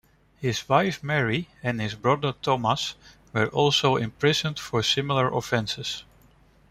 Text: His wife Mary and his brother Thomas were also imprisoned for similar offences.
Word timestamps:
His 0.37 0.67
wife 0.67 1.03
Mary 1.03 1.47
and 1.61 1.79
his 1.79 1.93
brother 1.93 2.31
Thomas 2.41 2.95
were 3.33 3.49
also 3.49 3.97
imprisoned 3.97 4.57
for 4.57 4.81
similar 4.81 5.31
offences. 5.31 6.05